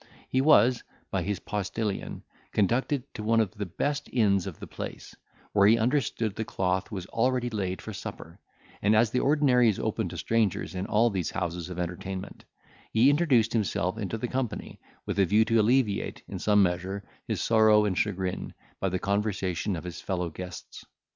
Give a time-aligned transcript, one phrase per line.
[0.29, 5.15] He was, by his postillion, conducted to one of the best inns of the place,
[5.53, 8.39] where he understood the cloth was already laid for supper;
[8.81, 12.45] and as the ordinary is open to strangers in all these houses of entertainment,
[12.91, 17.39] he introduced himself into the company, with a view to alleviate, in some measure, his
[17.39, 20.83] sorrow and chagrin, by the conversation of his fellow guests.